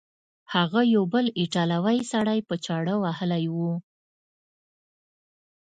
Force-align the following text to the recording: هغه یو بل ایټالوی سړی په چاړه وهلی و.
هغه 0.53 0.81
یو 0.95 1.03
بل 1.13 1.25
ایټالوی 1.41 1.99
سړی 2.11 2.39
په 2.47 2.55
چاړه 2.65 2.95
وهلی 3.03 3.45
و. 3.55 3.57